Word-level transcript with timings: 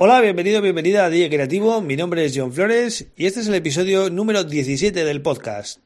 Hola, 0.00 0.20
bienvenido, 0.20 0.60
bienvenida 0.60 1.04
a 1.04 1.10
DJ 1.10 1.30
Creativo. 1.30 1.80
Mi 1.80 1.94
nombre 1.94 2.24
es 2.24 2.32
John 2.36 2.52
Flores 2.52 3.06
y 3.16 3.26
este 3.26 3.40
es 3.40 3.46
el 3.46 3.54
episodio 3.54 4.10
número 4.10 4.42
17 4.42 5.04
del 5.04 5.22
podcast. 5.22 5.78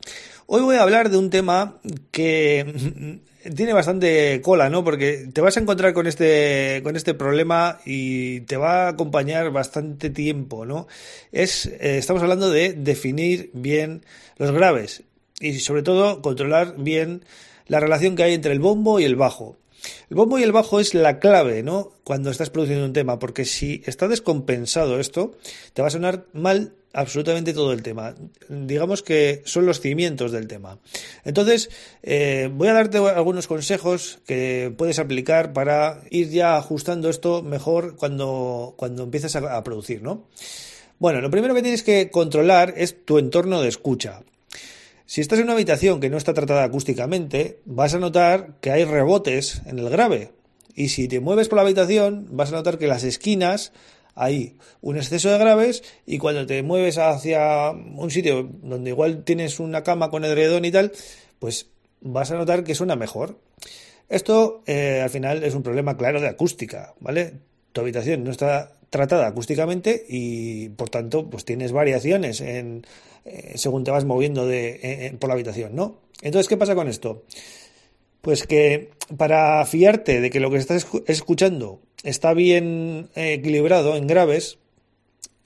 Hoy 0.46 0.62
voy 0.62 0.76
a 0.76 0.82
hablar 0.82 1.10
de 1.10 1.18
un 1.18 1.28
tema 1.28 1.78
que 2.10 3.20
tiene 3.54 3.74
bastante 3.74 4.40
cola, 4.40 4.70
¿no? 4.70 4.82
Porque 4.82 5.28
te 5.30 5.42
vas 5.42 5.58
a 5.58 5.60
encontrar 5.60 5.92
con 5.92 6.06
este, 6.06 6.80
con 6.82 6.96
este 6.96 7.12
problema 7.12 7.80
y 7.84 8.40
te 8.40 8.56
va 8.56 8.86
a 8.86 8.88
acompañar 8.88 9.50
bastante 9.50 10.08
tiempo, 10.08 10.64
¿no? 10.64 10.88
Es, 11.30 11.66
eh, 11.66 11.98
estamos 11.98 12.22
hablando 12.22 12.50
de 12.50 12.72
definir 12.72 13.50
bien 13.52 14.06
los 14.38 14.52
graves 14.52 15.02
y 15.38 15.60
sobre 15.60 15.82
todo 15.82 16.22
controlar 16.22 16.76
bien 16.78 17.24
la 17.66 17.78
relación 17.78 18.16
que 18.16 18.22
hay 18.22 18.32
entre 18.32 18.52
el 18.52 18.60
bombo 18.60 19.00
y 19.00 19.04
el 19.04 19.16
bajo. 19.16 19.58
El 20.10 20.16
bombo 20.16 20.38
y 20.38 20.42
el 20.42 20.52
bajo 20.52 20.80
es 20.80 20.94
la 20.94 21.18
clave, 21.18 21.62
¿no? 21.62 21.92
Cuando 22.02 22.30
estás 22.30 22.48
produciendo 22.48 22.84
un 22.84 22.94
tema, 22.94 23.18
porque 23.18 23.44
si 23.44 23.82
está 23.84 24.08
descompensado 24.08 24.98
esto, 25.00 25.36
te 25.74 25.82
va 25.82 25.88
a 25.88 25.90
sonar 25.90 26.24
mal 26.32 26.72
absolutamente 26.94 27.52
todo 27.52 27.72
el 27.72 27.82
tema. 27.82 28.14
Digamos 28.48 29.02
que 29.02 29.42
son 29.44 29.66
los 29.66 29.80
cimientos 29.80 30.32
del 30.32 30.48
tema. 30.48 30.78
Entonces, 31.24 31.68
eh, 32.02 32.50
voy 32.52 32.68
a 32.68 32.72
darte 32.72 32.98
algunos 32.98 33.46
consejos 33.46 34.18
que 34.26 34.72
puedes 34.76 34.98
aplicar 34.98 35.52
para 35.52 36.00
ir 36.10 36.30
ya 36.30 36.56
ajustando 36.56 37.10
esto 37.10 37.42
mejor 37.42 37.96
cuando, 37.96 38.74
cuando 38.76 39.02
empieces 39.02 39.36
a, 39.36 39.56
a 39.56 39.62
producir, 39.62 40.02
¿no? 40.02 40.24
Bueno, 40.98 41.20
lo 41.20 41.30
primero 41.30 41.54
que 41.54 41.62
tienes 41.62 41.82
que 41.82 42.10
controlar 42.10 42.74
es 42.76 43.04
tu 43.04 43.18
entorno 43.18 43.60
de 43.60 43.68
escucha. 43.68 44.22
Si 45.08 45.22
estás 45.22 45.38
en 45.38 45.46
una 45.46 45.54
habitación 45.54 46.00
que 46.00 46.10
no 46.10 46.18
está 46.18 46.34
tratada 46.34 46.64
acústicamente, 46.64 47.60
vas 47.64 47.94
a 47.94 47.98
notar 47.98 48.58
que 48.60 48.72
hay 48.72 48.84
rebotes 48.84 49.62
en 49.64 49.78
el 49.78 49.88
grave. 49.88 50.32
Y 50.74 50.90
si 50.90 51.08
te 51.08 51.18
mueves 51.18 51.48
por 51.48 51.56
la 51.56 51.62
habitación, 51.62 52.26
vas 52.30 52.52
a 52.52 52.56
notar 52.56 52.76
que 52.76 52.88
las 52.88 53.04
esquinas 53.04 53.72
hay 54.14 54.58
un 54.82 54.98
exceso 54.98 55.30
de 55.30 55.38
graves 55.38 55.82
y 56.04 56.18
cuando 56.18 56.44
te 56.44 56.62
mueves 56.62 56.98
hacia 56.98 57.70
un 57.70 58.10
sitio 58.10 58.50
donde 58.62 58.90
igual 58.90 59.24
tienes 59.24 59.60
una 59.60 59.82
cama 59.82 60.10
con 60.10 60.26
edredón 60.26 60.66
y 60.66 60.72
tal, 60.72 60.92
pues 61.38 61.70
vas 62.02 62.30
a 62.30 62.36
notar 62.36 62.62
que 62.62 62.74
suena 62.74 62.94
mejor. 62.94 63.38
Esto 64.10 64.62
eh, 64.66 65.00
al 65.02 65.08
final 65.08 65.42
es 65.42 65.54
un 65.54 65.62
problema 65.62 65.96
claro 65.96 66.20
de 66.20 66.28
acústica, 66.28 66.92
¿vale? 67.00 67.32
Tu 67.72 67.80
habitación 67.80 68.24
no 68.24 68.30
está 68.30 68.72
tratada 68.90 69.26
acústicamente 69.26 70.04
y 70.06 70.68
por 70.68 70.90
tanto 70.90 71.30
pues 71.30 71.46
tienes 71.46 71.72
variaciones 71.72 72.42
en, 72.42 72.84
eh, 73.24 73.52
según 73.56 73.84
te 73.84 73.90
vas 73.90 74.04
moviendo 74.04 74.46
de, 74.46 75.14
por 75.18 75.28
la 75.28 75.34
habitación, 75.34 75.74
¿no? 75.74 76.00
Entonces, 76.22 76.48
¿qué 76.48 76.56
pasa 76.56 76.74
con 76.74 76.88
esto? 76.88 77.24
Pues 78.20 78.46
que 78.46 78.90
para 79.16 79.64
fiarte 79.66 80.20
de 80.20 80.30
que 80.30 80.40
lo 80.40 80.50
que 80.50 80.58
estás 80.58 80.86
escuchando 81.06 81.80
está 82.02 82.34
bien 82.34 83.08
eh, 83.14 83.34
equilibrado 83.34 83.96
en 83.96 84.06
graves, 84.06 84.58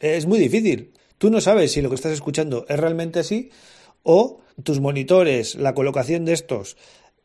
es 0.00 0.26
muy 0.26 0.38
difícil. 0.38 0.92
Tú 1.18 1.30
no 1.30 1.40
sabes 1.40 1.72
si 1.72 1.82
lo 1.82 1.88
que 1.88 1.94
estás 1.94 2.12
escuchando 2.12 2.66
es 2.68 2.78
realmente 2.78 3.20
así 3.20 3.50
o 4.02 4.40
tus 4.64 4.80
monitores, 4.80 5.54
la 5.54 5.74
colocación 5.74 6.24
de 6.24 6.32
estos, 6.32 6.76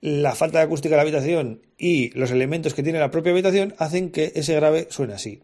la 0.02 0.36
falta 0.36 0.59
de 0.59 0.66
acústica 0.66 0.94
de 0.94 0.98
la 0.98 1.02
habitación 1.02 1.62
y 1.78 2.12
los 2.12 2.31
elementos 2.31 2.73
que 2.73 2.84
tiene 2.84 3.00
la 3.00 3.12
propia 3.12 3.31
habitación 3.31 3.73
hacen 3.78 4.12
que 4.12 4.31
ese 4.36 4.53
grave 4.56 4.88
suene 4.90 5.14
así. 5.14 5.42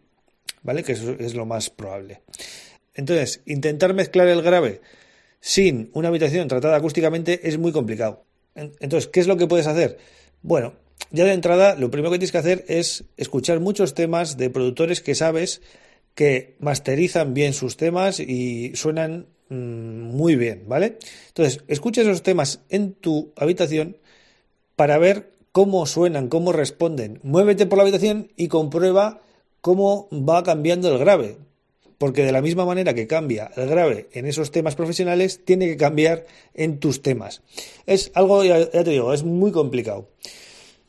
¿Vale? 0.62 0.82
Que 0.82 0.92
eso 0.92 1.14
es 1.18 1.34
lo 1.34 1.44
más 1.44 1.70
probable. 1.70 2.22
Entonces, 2.94 3.42
intentar 3.46 3.94
mezclar 3.94 4.28
el 4.28 4.42
grave 4.42 4.80
sin 5.40 5.90
una 5.92 6.08
habitación 6.08 6.48
tratada 6.48 6.76
acústicamente 6.76 7.48
es 7.48 7.58
muy 7.58 7.72
complicado. 7.72 8.24
Entonces, 8.54 9.08
¿qué 9.08 9.20
es 9.20 9.26
lo 9.26 9.36
que 9.36 9.46
puedes 9.46 9.66
hacer? 9.66 9.98
Bueno, 10.42 10.74
ya 11.10 11.24
de 11.24 11.32
entrada, 11.32 11.74
lo 11.74 11.90
primero 11.90 12.10
que 12.10 12.18
tienes 12.18 12.32
que 12.32 12.38
hacer 12.38 12.64
es 12.68 13.04
escuchar 13.16 13.60
muchos 13.60 13.94
temas 13.94 14.36
de 14.36 14.50
productores 14.50 15.00
que 15.00 15.14
sabes 15.14 15.60
que 16.14 16.56
masterizan 16.60 17.34
bien 17.34 17.52
sus 17.52 17.76
temas 17.76 18.20
y 18.20 18.74
suenan 18.76 19.26
mm, 19.48 19.54
muy 19.54 20.36
bien, 20.36 20.64
¿vale? 20.66 20.98
Entonces, 21.28 21.62
escucha 21.68 22.02
esos 22.02 22.22
temas 22.22 22.60
en 22.68 22.94
tu 22.94 23.32
habitación 23.36 23.96
para 24.76 24.98
ver 24.98 25.32
cómo 25.52 25.86
suenan, 25.86 26.28
cómo 26.28 26.52
responden. 26.52 27.20
Muévete 27.22 27.66
por 27.66 27.78
la 27.78 27.82
habitación 27.82 28.32
y 28.36 28.48
comprueba 28.48 29.20
cómo 29.60 30.08
va 30.10 30.42
cambiando 30.42 30.92
el 30.92 30.98
grave. 30.98 31.36
Porque 31.98 32.24
de 32.24 32.32
la 32.32 32.42
misma 32.42 32.64
manera 32.64 32.94
que 32.94 33.06
cambia 33.06 33.50
el 33.56 33.68
grave 33.68 34.08
en 34.12 34.26
esos 34.26 34.50
temas 34.50 34.74
profesionales, 34.74 35.44
tiene 35.44 35.66
que 35.66 35.76
cambiar 35.76 36.26
en 36.54 36.80
tus 36.80 37.02
temas. 37.02 37.42
Es 37.86 38.10
algo, 38.14 38.44
ya 38.44 38.68
te 38.70 38.90
digo, 38.90 39.12
es 39.12 39.22
muy 39.22 39.52
complicado. 39.52 40.08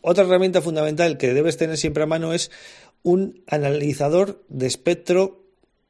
Otra 0.02 0.24
herramienta 0.24 0.62
fundamental 0.62 1.18
que 1.18 1.34
debes 1.34 1.58
tener 1.58 1.78
siempre 1.78 2.04
a 2.04 2.06
mano 2.06 2.34
es 2.34 2.52
un 3.02 3.44
analizador 3.48 4.44
de 4.50 4.68
espectro 4.68 5.46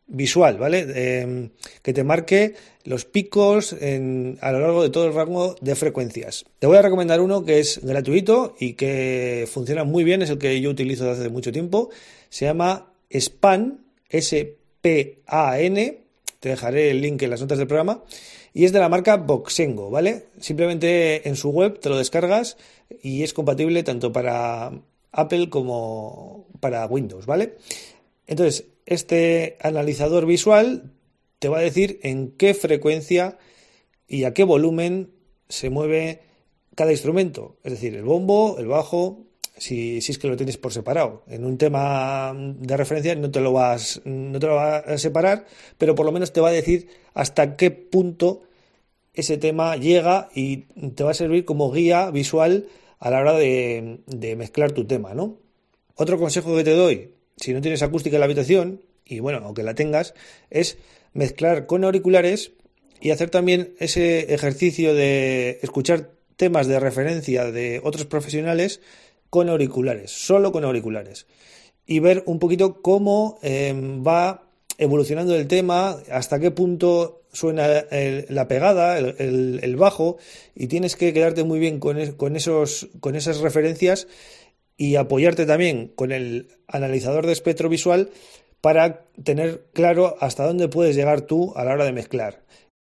visual, 0.07 0.57
¿vale? 0.57 1.21
Em, 1.21 1.49
que 1.81 1.93
te 1.93 2.03
marque 2.03 2.53
los 2.83 3.05
picos 3.05 3.73
a 3.73 4.51
lo 4.51 4.59
largo 4.59 4.83
de 4.83 4.89
todo 4.89 5.07
el 5.07 5.13
rango 5.13 5.55
de 5.59 5.75
frecuencias. 5.75 6.45
Te 6.59 6.67
voy 6.67 6.77
a 6.77 6.81
recomendar 6.81 7.21
uno 7.21 7.43
que 7.43 7.59
es 7.59 7.79
gratuito 7.83 8.55
y 8.59 8.73
que 8.73 9.47
funciona 9.51 9.83
muy 9.83 10.03
bien, 10.03 10.21
es 10.21 10.29
el 10.29 10.37
que 10.37 10.61
yo 10.61 10.69
utilizo 10.69 11.05
desde 11.05 11.23
hace 11.23 11.29
mucho 11.29 11.51
tiempo. 11.51 11.89
Se 12.29 12.45
llama 12.45 12.93
SPAN, 13.09 13.85
S-P-A-N. 14.85 15.99
Te 16.39 16.49
dejaré 16.49 16.91
el 16.91 17.01
link 17.01 17.21
en 17.23 17.31
las 17.31 17.41
notas 17.41 17.57
del 17.57 17.67
programa 17.67 18.03
y 18.53 18.65
es 18.65 18.71
de 18.71 18.79
la 18.79 18.89
marca 18.89 19.17
Boxengo, 19.17 19.89
¿vale? 19.89 20.27
Simplemente 20.39 21.27
en 21.27 21.35
su 21.35 21.49
web 21.49 21.79
te 21.79 21.89
lo 21.89 21.97
descargas 21.97 22.57
y 23.01 23.23
es 23.23 23.33
compatible 23.33 23.81
tanto 23.83 24.11
para 24.11 24.71
Apple 25.11 25.49
como 25.49 26.45
para 26.59 26.85
Windows, 26.85 27.25
¿vale? 27.25 27.57
Entonces, 28.27 28.65
este 28.85 29.57
analizador 29.61 30.27
visual 30.27 30.91
te 31.39 31.49
va 31.49 31.57
a 31.57 31.61
decir 31.61 31.99
en 32.03 32.31
qué 32.31 32.53
frecuencia 32.53 33.37
y 34.07 34.25
a 34.25 34.33
qué 34.33 34.43
volumen 34.43 35.11
se 35.49 35.69
mueve 35.69 36.21
cada 36.75 36.91
instrumento, 36.91 37.57
es 37.63 37.71
decir, 37.71 37.95
el 37.95 38.03
bombo, 38.03 38.57
el 38.59 38.67
bajo, 38.67 39.24
si, 39.57 40.01
si, 40.01 40.11
es 40.11 40.17
que 40.17 40.27
lo 40.27 40.35
tienes 40.35 40.57
por 40.57 40.73
separado. 40.73 41.23
En 41.27 41.45
un 41.45 41.57
tema 41.57 42.33
de 42.35 42.77
referencia 42.77 43.15
no 43.15 43.31
te 43.31 43.41
lo 43.41 43.53
vas, 43.53 44.01
no 44.05 44.39
te 44.39 44.47
lo 44.47 44.55
vas 44.55 44.85
a 44.87 44.97
separar, 44.97 45.45
pero 45.77 45.95
por 45.95 46.05
lo 46.05 46.11
menos 46.11 46.33
te 46.33 46.41
va 46.41 46.49
a 46.49 46.53
decir 46.53 46.87
hasta 47.13 47.55
qué 47.55 47.71
punto 47.71 48.43
ese 49.15 49.37
tema 49.37 49.75
llega 49.77 50.29
y 50.35 50.57
te 50.95 51.03
va 51.03 51.11
a 51.11 51.15
servir 51.15 51.45
como 51.45 51.71
guía 51.71 52.11
visual 52.11 52.67
a 52.99 53.09
la 53.09 53.19
hora 53.19 53.33
de, 53.33 54.35
mezclar 54.37 54.71
tu 54.71 54.85
tema, 54.85 55.13
¿no? 55.13 55.37
Otro 55.95 56.17
consejo 56.17 56.55
que 56.55 56.63
te 56.63 56.75
doy, 56.75 57.13
si 57.37 57.53
no 57.53 57.61
tienes 57.61 57.81
acústica 57.81 58.17
en 58.17 58.19
la 58.19 58.25
habitación, 58.25 58.81
y 59.05 59.19
bueno, 59.19 59.41
aunque 59.43 59.63
la 59.63 59.75
tengas, 59.75 60.13
es 60.49 60.77
mezclar 61.13 61.65
con 61.65 61.83
auriculares 61.83 62.51
y 62.99 63.11
hacer 63.11 63.29
también 63.29 63.75
ese 63.79 64.33
ejercicio 64.33 64.93
de 64.93 65.59
escuchar 65.61 66.11
temas 66.35 66.67
de 66.67 66.79
referencia 66.79 67.51
de 67.51 67.79
otros 67.83 68.05
profesionales 68.05 68.81
con 69.35 69.49
auriculares, 69.49 70.11
solo 70.11 70.53
con 70.53 70.63
auriculares, 70.63 71.27
y 71.85 71.99
ver 71.99 72.23
un 72.25 72.39
poquito 72.39 72.81
cómo 72.81 73.37
em, 73.41 74.01
va 74.01 74.47
evolucionando 74.77 75.35
el 75.35 75.49
tema, 75.49 75.97
hasta 76.09 76.39
qué 76.39 76.51
punto 76.51 77.23
suena 77.33 77.67
la 78.29 78.47
pegada, 78.47 78.97
el, 78.97 79.75
bajo, 79.75 80.15
y 80.55 80.67
tienes 80.67 80.95
que 80.95 81.11
quedarte 81.11 81.43
muy 81.43 81.59
bien 81.59 81.81
con, 81.81 82.13
con, 82.13 82.37
esos, 82.37 82.87
con 83.01 83.17
esas 83.17 83.39
referencias 83.39 84.07
y 84.77 84.95
apoyarte 84.95 85.45
también 85.45 85.91
con 85.93 86.13
el 86.13 86.47
analizador 86.67 87.25
de 87.25 87.33
espectro 87.33 87.67
visual 87.67 88.11
para 88.61 89.01
tener 89.21 89.65
claro 89.73 90.15
hasta 90.21 90.47
dónde 90.47 90.69
puedes 90.69 90.95
llegar 90.95 91.23
tú 91.23 91.51
a 91.57 91.65
la 91.65 91.73
hora 91.73 91.83
de 91.83 91.91
mezclar. 91.91 92.41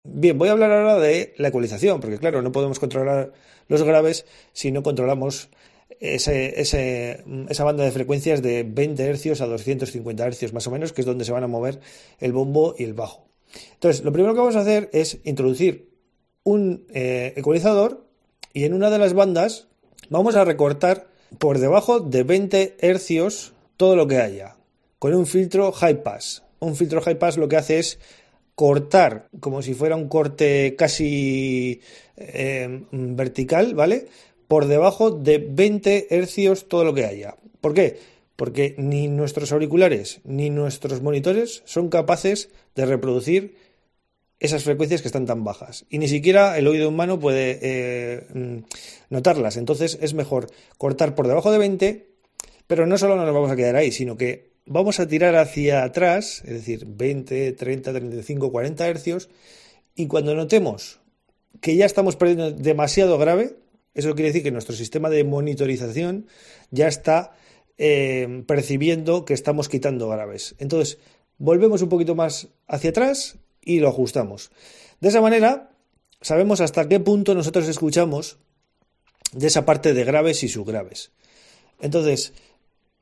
Bien, 0.03 0.39
voy 0.39 0.49
a 0.49 0.53
hablar 0.53 0.71
ahora 0.71 0.97
de 0.97 1.35
la 1.37 1.49
ecualización, 1.49 1.99
porque 1.99 2.17
claro, 2.17 2.41
no 2.41 2.51
podemos 2.51 2.79
controlar 2.79 3.31
los 3.67 3.83
graves 3.83 4.25
si 4.53 4.71
no 4.71 4.81
controlamos 4.81 5.51
esa 5.99 7.63
banda 7.63 7.83
de 7.83 7.91
frecuencias 7.91 8.41
de 8.41 8.63
20 8.63 9.13
Hz 9.13 9.41
a 9.41 9.45
250 9.45 10.31
Hz 10.31 10.53
más 10.53 10.67
o 10.67 10.71
menos, 10.71 10.93
que 10.93 11.01
es 11.01 11.07
donde 11.07 11.25
se 11.25 11.31
van 11.31 11.43
a 11.43 11.47
mover 11.47 11.79
el 12.19 12.33
bombo 12.33 12.75
y 12.77 12.83
el 12.83 12.93
bajo. 12.93 13.27
Entonces, 13.73 14.03
lo 14.03 14.11
primero 14.11 14.33
que 14.33 14.39
vamos 14.39 14.55
a 14.55 14.61
hacer 14.61 14.89
es 14.93 15.19
introducir 15.23 15.89
un 16.43 16.85
eh, 16.93 17.33
ecualizador 17.35 18.05
y 18.53 18.65
en 18.65 18.73
una 18.73 18.89
de 18.89 18.99
las 18.99 19.13
bandas 19.13 19.67
vamos 20.09 20.35
a 20.35 20.45
recortar 20.45 21.07
por 21.37 21.59
debajo 21.59 21.99
de 21.99 22.23
20 22.23 22.77
Hz 22.81 23.53
todo 23.77 23.95
lo 23.95 24.07
que 24.07 24.17
haya, 24.17 24.57
con 24.99 25.13
un 25.13 25.25
filtro 25.25 25.71
high 25.71 26.03
pass. 26.03 26.43
Un 26.59 26.75
filtro 26.75 27.01
high 27.01 27.17
pass 27.17 27.37
lo 27.37 27.47
que 27.47 27.57
hace 27.57 27.79
es 27.79 27.99
cortar 28.55 29.29
como 29.39 29.61
si 29.61 29.73
fuera 29.73 29.95
un 29.95 30.07
corte 30.07 30.75
casi 30.77 31.81
eh, 32.17 32.85
vertical, 32.91 33.73
¿vale? 33.73 34.07
Por 34.51 34.65
debajo 34.67 35.11
de 35.11 35.37
20 35.37 36.13
hercios 36.13 36.67
todo 36.67 36.83
lo 36.83 36.93
que 36.93 37.05
haya. 37.05 37.37
¿Por 37.61 37.73
qué? 37.73 37.99
porque 38.41 38.73
ni 38.79 39.07
nuestros 39.07 39.51
auriculares 39.51 40.19
ni 40.23 40.49
nuestros 40.49 40.99
monitores 41.03 41.61
son 41.65 41.89
capaces 41.89 42.49
de 42.73 42.87
reproducir 42.87 43.55
esas 44.39 44.63
frecuencias 44.63 45.03
que 45.03 45.09
están 45.09 45.27
tan 45.27 45.43
bajas. 45.43 45.85
Y 45.91 45.99
ni 45.99 46.07
siquiera 46.07 46.57
el 46.57 46.67
oído 46.67 46.89
humano 46.89 47.19
puede 47.19 47.59
eh, 47.61 48.25
mm, 48.33 48.57
notarlas. 49.11 49.57
Entonces 49.57 49.99
es 50.01 50.15
mejor 50.15 50.47
cortar 50.79 51.13
por 51.13 51.27
debajo 51.27 51.51
de 51.51 51.59
20, 51.59 52.07
pero 52.65 52.87
no 52.87 52.97
solo 52.97 53.15
nos 53.15 53.31
vamos 53.31 53.51
a 53.51 53.55
quedar 53.55 53.75
ahí, 53.75 53.91
sino 53.91 54.17
que 54.17 54.49
vamos 54.65 54.99
a 54.99 55.07
tirar 55.07 55.35
hacia 55.35 55.83
atrás, 55.83 56.41
es 56.43 56.53
decir, 56.53 56.85
20, 56.87 57.51
30, 57.51 57.93
35, 57.93 58.51
40 58.51 58.87
hercios, 58.87 59.29
y 59.93 60.07
cuando 60.07 60.33
notemos 60.33 60.99
que 61.61 61.75
ya 61.75 61.85
estamos 61.85 62.15
perdiendo 62.15 62.49
demasiado 62.49 63.19
grave, 63.19 63.55
eso 63.93 64.15
quiere 64.15 64.29
decir 64.29 64.43
que 64.43 64.51
nuestro 64.51 64.75
sistema 64.75 65.09
de 65.09 65.23
monitorización 65.23 66.27
ya 66.69 66.87
está 66.87 67.33
eh, 67.77 68.43
percibiendo 68.47 69.25
que 69.25 69.33
estamos 69.33 69.69
quitando 69.69 70.07
graves. 70.07 70.55
Entonces, 70.59 70.99
volvemos 71.37 71.81
un 71.81 71.89
poquito 71.89 72.15
más 72.15 72.47
hacia 72.67 72.91
atrás 72.91 73.37
y 73.63 73.79
lo 73.79 73.89
ajustamos. 73.89 74.51
De 74.99 75.09
esa 75.09 75.21
manera, 75.21 75.71
sabemos 76.21 76.61
hasta 76.61 76.87
qué 76.87 76.99
punto 76.99 77.33
nosotros 77.33 77.67
escuchamos 77.67 78.37
de 79.33 79.47
esa 79.47 79.65
parte 79.65 79.93
de 79.93 80.03
graves 80.03 80.43
y 80.43 80.47
subgraves. 80.47 81.11
Entonces, 81.79 82.33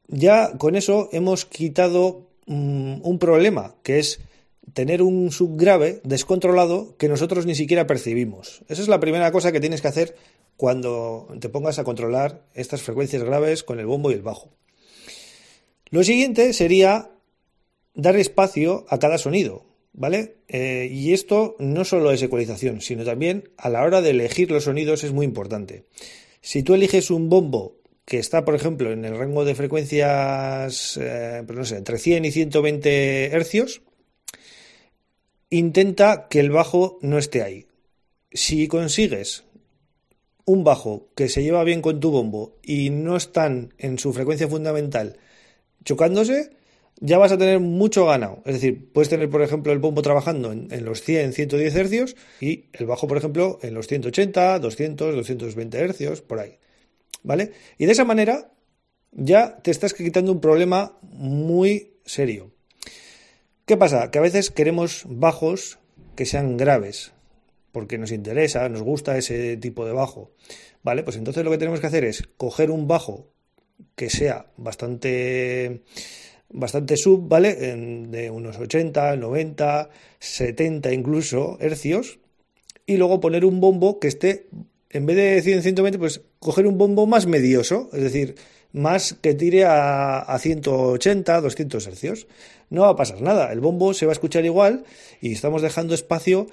ya 0.08 0.58
con 0.58 0.76
eso 0.76 1.10
hemos 1.12 1.46
quitado 1.46 2.28
mm, 2.46 3.02
un 3.04 3.20
problema, 3.20 3.76
que 3.84 4.00
es 4.00 4.22
tener 4.74 5.02
un 5.02 5.32
subgrave 5.32 6.02
descontrolado 6.04 6.96
que 6.98 7.10
nosotros 7.10 7.46
ni 7.46 7.56
siquiera 7.56 7.88
percibimos. 7.88 8.62
Esa 8.68 8.82
es 8.82 8.88
la 8.88 9.00
primera 9.00 9.32
cosa 9.32 9.52
que 9.52 9.60
tienes 9.60 9.82
que 9.82 9.88
hacer 9.88 10.16
cuando 10.60 11.30
te 11.40 11.48
pongas 11.48 11.80
a 11.80 11.86
controlar 11.86 12.44
estas 12.54 12.82
frecuencias 12.82 13.24
graves 13.24 13.64
con 13.64 13.80
el 13.80 13.86
bombo 13.86 14.12
y 14.12 14.16
el 14.16 14.22
bajo. 14.22 14.50
Lo 15.90 16.04
siguiente 16.04 16.52
sería 16.52 17.12
dar 17.94 18.18
espacio 18.18 18.86
a 18.90 19.00
cada 19.00 19.18
sonido, 19.18 19.66
¿vale? 19.94 20.36
Eh, 20.50 20.90
y 20.92 21.14
esto 21.14 21.56
no 21.60 21.86
solo 21.86 22.12
es 22.12 22.22
ecualización, 22.22 22.82
sino 22.82 23.06
también 23.06 23.52
a 23.56 23.70
la 23.70 23.84
hora 23.84 24.02
de 24.02 24.10
elegir 24.10 24.52
los 24.52 24.66
sonidos 24.66 25.06
es 25.06 25.14
muy 25.14 25.26
importante. 25.26 25.86
Si 26.42 26.62
tú 26.62 26.74
eliges 26.74 27.10
un 27.10 27.30
bombo 27.30 27.78
que 28.04 28.20
está, 28.20 28.44
por 28.44 28.54
ejemplo, 28.54 28.92
en 28.92 29.06
el 29.06 29.18
rango 29.18 29.46
de 29.46 29.56
frecuencias, 29.56 31.00
eh, 31.02 31.42
pues 31.48 31.58
no 31.58 31.64
sé, 31.64 31.78
entre 31.78 32.00
100 32.00 32.26
y 32.26 32.32
120 32.32 33.28
hercios, 33.28 33.82
intenta 35.50 36.28
que 36.30 36.42
el 36.42 36.52
bajo 36.52 37.00
no 37.02 37.18
esté 37.18 37.44
ahí. 37.44 37.66
Si 38.34 38.68
consigues 38.68 39.46
un 40.50 40.64
bajo 40.64 41.10
que 41.16 41.30
se 41.30 41.44
lleva 41.44 41.64
bien 41.64 41.82
con 41.82 42.00
tu 42.00 42.12
bombo 42.12 42.58
y 42.64 42.90
no 42.90 43.16
están 43.16 43.74
en 43.78 44.00
su 44.00 44.14
frecuencia 44.14 44.48
fundamental 44.48 45.18
chocándose, 45.84 46.52
ya 47.00 47.18
vas 47.18 47.32
a 47.32 47.38
tener 47.38 47.60
mucho 47.60 48.06
ganado. 48.06 48.42
Es 48.46 48.56
decir, 48.56 48.92
puedes 48.92 49.10
tener, 49.10 49.30
por 49.30 49.42
ejemplo, 49.42 49.72
el 49.72 49.80
bombo 49.80 50.02
trabajando 50.02 50.52
en, 50.52 50.68
en, 50.72 50.86
los 50.86 51.02
100, 51.04 51.34
110 51.34 51.76
hercios 51.76 52.16
y 52.42 52.66
el 52.74 52.86
bajo, 52.86 53.08
por 53.08 53.18
ejemplo, 53.18 53.60
en 53.62 53.74
los 53.74 53.88
180, 53.88 54.60
200, 54.60 55.16
220 55.16 55.78
hercios, 55.78 56.22
por 56.22 56.40
ahí. 56.40 56.58
¿vale? 57.24 57.52
Y 57.78 57.86
de 57.86 57.92
esa 57.92 58.06
manera 58.06 58.52
ya 59.12 59.58
te 59.58 59.72
estás 59.72 59.94
quitando 59.94 60.32
un 60.32 60.42
problema 60.42 60.98
muy 61.02 61.94
serio. 62.06 62.52
¿Qué 63.66 63.78
pasa? 63.78 64.12
Que 64.12 64.20
a 64.20 64.24
veces 64.24 64.52
queremos 64.52 65.04
bajos 65.08 65.80
que 66.16 66.26
sean 66.26 66.58
graves, 66.58 67.14
porque 67.72 67.98
nos 67.98 68.12
interesa, 68.12 68.68
nos 68.70 68.82
gusta 68.82 69.18
ese 69.18 69.58
tipo 69.58 69.86
de 69.86 69.94
bajo. 69.94 70.32
¿Vale? 70.84 71.04
Pues 71.04 71.18
entonces 71.18 71.44
lo 71.44 71.52
que 71.52 71.58
tenemos 71.58 71.80
que 71.80 71.88
hacer 71.88 72.06
es 72.06 72.30
coger 72.38 72.72
un 72.72 72.88
bajo 72.88 73.28
que 73.96 74.10
sea 74.10 74.48
bastante 74.58 75.84
bastante 76.52 76.98
sub, 76.98 77.28
¿vale? 77.28 77.54
de 77.54 78.30
unos 78.32 78.58
80, 78.58 79.16
90, 79.18 79.90
70 80.20 80.94
incluso 80.94 81.58
hercios 81.60 82.20
y 82.86 82.98
luego 82.98 83.20
poner 83.20 83.46
un 83.46 83.60
bombo 83.62 84.00
que 84.00 84.08
esté 84.08 84.48
en 84.90 85.06
vez 85.06 85.16
de 85.16 85.42
100, 85.42 85.62
120, 85.62 86.00
pues 86.00 86.22
coger 86.40 86.66
un 86.66 86.78
bombo 86.80 87.06
más 87.06 87.28
medioso, 87.28 87.90
es 87.94 88.02
decir, 88.02 88.36
más 88.72 89.14
que 89.14 89.36
tire 89.36 89.66
a, 89.66 90.20
a 90.20 90.40
180, 90.40 91.42
200 91.42 91.88
hercios. 91.88 92.28
No 92.72 92.82
va 92.82 92.90
a 92.90 92.96
pasar 92.96 93.22
nada, 93.22 93.52
el 93.52 93.60
bombo 93.60 93.94
se 93.94 94.06
va 94.06 94.12
a 94.12 94.14
escuchar 94.14 94.46
igual 94.46 94.86
y 95.22 95.34
estamos 95.34 95.62
dejando 95.62 95.94
espacio 95.94 96.48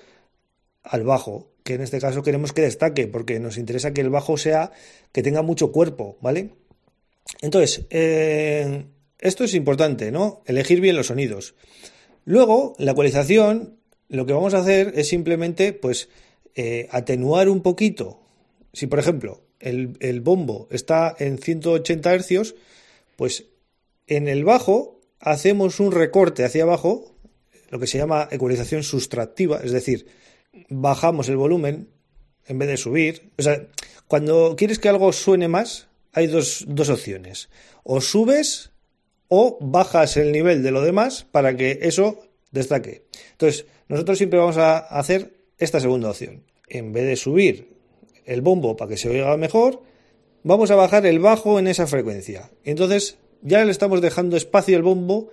al 0.86 1.04
bajo, 1.04 1.50
que 1.64 1.74
en 1.74 1.82
este 1.82 2.00
caso 2.00 2.22
queremos 2.22 2.52
que 2.52 2.62
destaque, 2.62 3.06
porque 3.06 3.40
nos 3.40 3.58
interesa 3.58 3.92
que 3.92 4.00
el 4.00 4.10
bajo 4.10 4.36
sea, 4.36 4.72
que 5.12 5.22
tenga 5.22 5.42
mucho 5.42 5.72
cuerpo, 5.72 6.16
¿vale? 6.20 6.50
Entonces, 7.42 7.86
eh, 7.90 8.86
esto 9.18 9.44
es 9.44 9.54
importante, 9.54 10.10
¿no? 10.12 10.42
Elegir 10.46 10.80
bien 10.80 10.96
los 10.96 11.08
sonidos. 11.08 11.54
Luego, 12.24 12.74
la 12.78 12.92
ecualización, 12.92 13.78
lo 14.08 14.26
que 14.26 14.32
vamos 14.32 14.54
a 14.54 14.58
hacer 14.58 14.92
es 14.96 15.08
simplemente, 15.08 15.72
pues, 15.72 16.08
eh, 16.54 16.88
atenuar 16.90 17.48
un 17.48 17.60
poquito 17.62 18.20
si 18.76 18.86
por 18.88 18.98
ejemplo 18.98 19.40
el, 19.58 20.20
bombo 20.20 20.68
está 20.70 21.16
en 21.18 21.38
180 21.38 22.12
hercios, 22.12 22.56
pues 23.16 23.46
en 24.06 24.28
el 24.28 24.44
bajo 24.44 25.00
hacemos 25.18 25.80
un 25.80 25.92
recorte 25.92 26.44
hacia 26.44 26.64
abajo, 26.64 27.16
lo 27.70 27.80
que 27.80 27.86
se 27.86 27.96
llama 27.96 28.28
ecualización 28.30 28.82
sustractiva, 28.82 29.60
es 29.64 29.72
decir, 29.72 30.08
bajamos 30.68 31.28
el 31.28 31.36
volumen 31.36 31.88
en 32.46 32.58
vez 32.58 32.68
de 32.68 32.76
subir. 32.76 33.32
O 33.38 33.42
sea, 33.42 33.66
cuando 34.06 34.54
quieres 34.56 34.78
que 34.78 34.88
algo 34.88 35.12
suene 35.12 35.48
más, 35.48 35.88
hay 36.12 36.26
dos, 36.26 36.64
dos 36.68 36.88
opciones. 36.88 37.48
O 37.82 38.00
subes 38.00 38.70
o 39.28 39.58
bajas 39.60 40.16
el 40.16 40.32
nivel 40.32 40.62
de 40.62 40.70
lo 40.70 40.82
demás 40.82 41.26
para 41.30 41.56
que 41.56 41.80
eso 41.82 42.20
destaque. 42.50 43.06
Entonces, 43.32 43.66
nosotros 43.88 44.18
siempre 44.18 44.38
vamos 44.38 44.56
a 44.56 44.78
hacer 44.78 45.36
esta 45.58 45.80
segunda 45.80 46.10
opción. 46.10 46.44
En 46.68 46.92
vez 46.92 47.04
de 47.04 47.16
subir 47.16 47.76
el 48.24 48.40
bombo 48.40 48.76
para 48.76 48.90
que 48.90 48.96
se 48.96 49.08
oiga 49.08 49.36
mejor, 49.36 49.82
vamos 50.42 50.70
a 50.70 50.76
bajar 50.76 51.06
el 51.06 51.18
bajo 51.18 51.58
en 51.58 51.66
esa 51.66 51.86
frecuencia. 51.86 52.50
Entonces 52.64 53.18
ya 53.42 53.64
le 53.64 53.70
estamos 53.70 54.00
dejando 54.00 54.36
espacio 54.36 54.76
al 54.76 54.82
bombo 54.82 55.30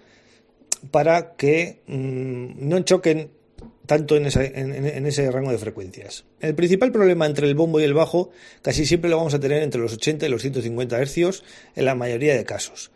para 0.92 1.36
que 1.36 1.82
mm, 1.88 2.68
no 2.68 2.80
choquen 2.82 3.32
tanto 3.86 4.16
en, 4.16 4.26
ese 4.26 5.32
rango 5.32 5.52
de 5.52 5.58
frecuencias. 5.58 6.26
El 6.40 6.56
principal 6.56 6.92
problema 6.92 7.26
entre 7.26 7.48
el 7.48 7.56
bombo 7.56 7.80
y 7.80 7.84
el 7.84 7.94
bajo 7.94 8.32
casi 8.62 8.86
siempre 8.86 9.10
lo 9.10 9.18
vamos 9.18 9.34
a 9.34 9.40
tener 9.40 9.62
entre 9.62 9.82
los 9.82 9.94
80 9.94 10.26
y 10.26 10.30
los 10.30 10.42
150 10.42 10.98
hercios 10.98 11.44
en 11.76 11.86
la 11.86 11.96
mayoría 11.96 12.36
de 12.36 12.46
casos. 12.46 12.92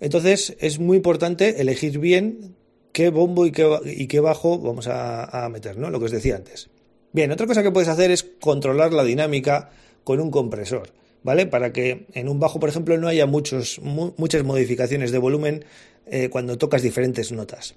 Entonces 0.00 0.56
es 0.60 0.78
muy 0.78 0.96
importante 0.96 1.60
elegir 1.60 1.98
bien 1.98 2.56
qué 2.92 3.10
bombo 3.10 3.46
y 3.46 3.52
qué, 3.52 4.20
bajo 4.20 4.58
vamos 4.58 4.86
a, 4.86 5.44
a 5.44 5.48
meter, 5.48 5.76
¿no? 5.76 5.90
Lo 5.90 5.98
que 5.98 6.06
os 6.06 6.10
decía 6.10 6.36
antes. 6.36 6.70
Bien, 7.12 7.30
otra 7.32 7.46
cosa 7.46 7.62
que 7.62 7.70
puedes 7.70 7.88
hacer 7.88 8.10
es 8.10 8.22
controlar 8.22 8.92
la 8.92 9.04
dinámica 9.04 9.70
con 10.04 10.20
un 10.20 10.30
compresor, 10.30 10.92
¿vale? 11.22 11.46
Para 11.46 11.72
que 11.72 12.06
en 12.14 12.28
un 12.28 12.40
bajo, 12.40 12.60
por 12.60 12.68
ejemplo, 12.68 12.96
no 12.96 13.08
haya 13.08 13.26
muchos, 13.26 13.80
muchas 13.80 14.44
modificaciones 14.44 15.10
de 15.10 15.18
volumen 15.18 15.64
eh, 16.06 16.28
cuando 16.30 16.56
tocas 16.56 16.82
diferentes 16.82 17.30
notas. 17.30 17.74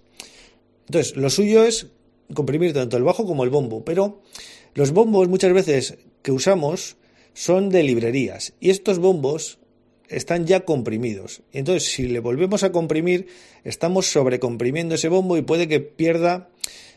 Entonces, 0.87 1.15
lo 1.17 1.29
suyo 1.29 1.63
es 1.63 1.87
comprimir 2.33 2.73
tanto 2.73 2.97
el 2.97 3.03
bajo 3.03 3.25
como 3.25 3.43
el 3.43 3.49
bombo, 3.49 3.83
pero 3.83 4.21
los 4.73 4.91
bombos 4.91 5.27
muchas 5.27 5.53
veces 5.53 5.97
que 6.21 6.31
usamos 6.31 6.97
son 7.33 7.69
de 7.69 7.83
librerías 7.83 8.53
y 8.59 8.69
estos 8.69 8.99
bombos 8.99 9.59
están 10.07 10.45
ya 10.45 10.61
comprimidos. 10.61 11.41
Entonces, 11.51 11.91
si 11.91 12.07
le 12.07 12.19
volvemos 12.19 12.63
a 12.63 12.71
comprimir, 12.71 13.27
estamos 13.63 14.07
sobrecomprimiendo 14.07 14.95
ese 14.95 15.09
bombo 15.09 15.37
y 15.37 15.41
puede 15.41 15.67
que 15.67 15.79
pierda 15.79 16.49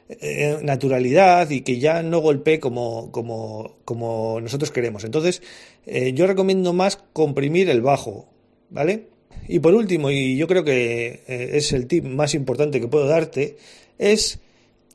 eh, 0.09 0.59
naturalidad 0.62 1.50
y 1.50 1.62
que 1.62 1.78
ya 1.78 2.02
no 2.02 2.21
golpee 2.21 2.61
como, 2.61 3.11
como, 3.11 3.76
como 3.85 4.40
nosotros 4.40 4.71
queremos. 4.71 5.04
Entonces, 5.04 5.42
eh, 5.87 6.12
yo 6.12 6.26
recomiendo 6.26 6.73
más 6.73 6.99
comprimir 7.12 7.68
el 7.71 7.83
bajo, 7.83 8.28
¿vale? 8.71 9.09
Y 9.49 9.59
por 9.61 9.75
último, 9.75 10.11
y 10.11 10.37
yo 10.37 10.47
creo 10.47 10.64
que 10.64 11.23
eh, 11.26 11.50
es 11.54 11.73
el 11.73 11.87
tip 11.87 12.04
más 12.04 12.35
importante 12.35 12.80
que 12.80 12.88
puedo 12.88 13.06
darte, 13.06 13.56
es 13.99 14.40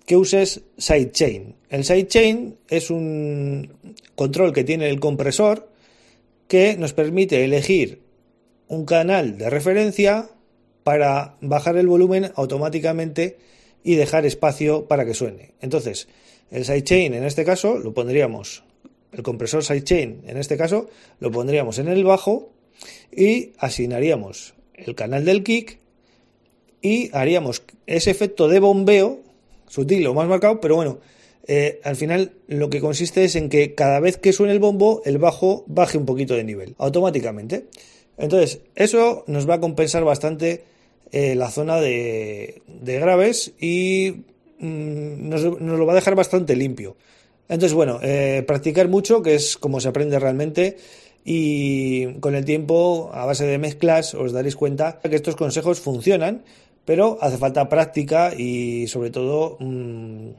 que 0.05 0.17
uses 0.17 0.61
sidechain. 0.77 1.55
El 1.69 1.83
sidechain 1.83 2.57
es 2.69 2.89
un 2.89 3.73
control 4.15 4.53
que 4.53 4.63
tiene 4.63 4.89
el 4.89 4.99
compresor 4.99 5.69
que 6.47 6.75
nos 6.77 6.93
permite 6.93 7.43
elegir 7.45 8.01
un 8.67 8.85
canal 8.85 9.37
de 9.37 9.49
referencia 9.49 10.29
para 10.83 11.35
bajar 11.41 11.77
el 11.77 11.87
volumen 11.87 12.31
automáticamente 12.35 13.37
y 13.83 13.95
dejar 13.95 14.25
espacio 14.25 14.85
para 14.87 15.05
que 15.05 15.13
suene. 15.13 15.53
Entonces, 15.61 16.07
el 16.49 16.65
sidechain 16.65 17.13
en 17.13 17.23
este 17.23 17.45
caso 17.45 17.77
lo 17.77 17.93
pondríamos, 17.93 18.63
el 19.11 19.23
compresor 19.23 19.63
sidechain 19.63 20.21
en 20.25 20.37
este 20.37 20.57
caso 20.57 20.89
lo 21.19 21.31
pondríamos 21.31 21.79
en 21.79 21.87
el 21.87 22.03
bajo 22.03 22.51
y 23.11 23.51
asignaríamos 23.57 24.53
el 24.73 24.95
canal 24.95 25.25
del 25.25 25.43
kick 25.43 25.79
y 26.81 27.15
haríamos 27.15 27.63
ese 27.85 28.11
efecto 28.11 28.47
de 28.47 28.59
bombeo, 28.59 29.19
sutil 29.71 30.05
o 30.05 30.13
más 30.13 30.27
marcado, 30.27 30.59
pero 30.59 30.75
bueno, 30.75 30.99
eh, 31.47 31.79
al 31.83 31.95
final 31.95 32.33
lo 32.47 32.69
que 32.69 32.81
consiste 32.81 33.23
es 33.23 33.35
en 33.35 33.47
que 33.47 33.73
cada 33.73 33.99
vez 33.99 34.17
que 34.17 34.33
suene 34.33 34.51
el 34.51 34.59
bombo, 34.59 35.01
el 35.05 35.17
bajo 35.17 35.63
baje 35.67 35.97
un 35.97 36.05
poquito 36.05 36.35
de 36.35 36.43
nivel, 36.43 36.75
automáticamente. 36.77 37.67
Entonces, 38.17 38.59
eso 38.75 39.23
nos 39.27 39.49
va 39.49 39.55
a 39.55 39.59
compensar 39.59 40.03
bastante 40.03 40.65
eh, 41.11 41.35
la 41.35 41.49
zona 41.49 41.79
de, 41.79 42.61
graves 42.67 43.53
y 43.59 44.25
mm, 44.59 45.29
nos, 45.29 45.43
lo 45.43 45.85
va 45.85 45.93
a 45.93 45.95
dejar 45.95 46.15
bastante 46.15 46.55
limpio. 46.55 46.97
Entonces, 47.47 47.73
bueno, 47.73 47.99
eh, 48.03 48.43
practicar 48.45 48.89
mucho, 48.89 49.21
que 49.21 49.35
es 49.35 49.57
como 49.57 49.79
se 49.79 49.87
aprende 49.87 50.19
realmente, 50.19 50.77
y 51.23 52.13
con 52.19 52.35
el 52.35 52.43
tiempo, 52.43 53.09
a 53.13 53.25
base 53.25 53.45
de 53.45 53.57
mezclas, 53.57 54.15
os 54.15 54.33
daréis 54.33 54.55
cuenta 54.55 54.99
que 54.99 55.15
estos 55.15 55.35
consejos 55.35 55.79
funcionan, 55.79 56.43
pero 56.85 57.17
hace 57.21 57.37
falta 57.37 57.69
práctica 57.69 58.33
y 58.35 58.87
sobre 58.87 59.09
todo, 59.09 59.57
mm, 59.59 60.29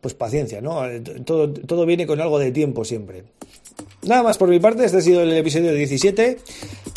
pues 0.00 0.14
paciencia, 0.14 0.60
¿no? 0.60 0.82
Todo, 1.24 1.52
todo 1.52 1.86
viene 1.86 2.06
con 2.06 2.20
algo 2.20 2.38
de 2.38 2.52
tiempo 2.52 2.84
siempre. 2.84 3.24
Nada 4.04 4.24
más 4.24 4.36
por 4.36 4.48
mi 4.48 4.58
parte, 4.58 4.84
este 4.84 4.98
ha 4.98 5.00
sido 5.00 5.22
el 5.22 5.32
episodio 5.32 5.72
17. 5.72 6.38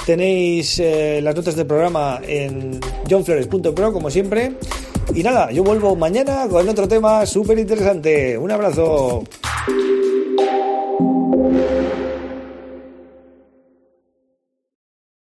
Tenéis 0.08 0.80
eh, 0.80 1.20
las 1.22 1.36
notas 1.36 1.56
del 1.56 1.68
programa 1.68 2.20
en 2.28 2.80
johnflores.pro, 3.08 3.94
como 3.94 4.10
siempre. 4.10 4.54
Y 5.14 5.22
nada, 5.22 5.52
yo 5.52 5.64
vuelvo 5.64 5.96
mañana 5.96 6.48
con 6.50 6.68
otro 6.68 6.88
tema 6.88 7.26
súper 7.28 7.60
interesante. 7.60 8.38
Un 8.38 8.52
abrazo. 8.52 9.24